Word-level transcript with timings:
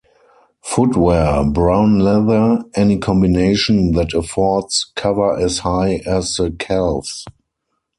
Footwear- 0.63 1.43
Brown 1.53 1.99
leather; 1.99 2.63
any 2.73 2.97
combination 2.97 3.91
that 3.91 4.15
affords 4.15 4.91
cover 4.95 5.37
as 5.37 5.59
high 5.59 6.01
as 6.07 6.37
the 6.37 6.49
calves. 6.49 7.23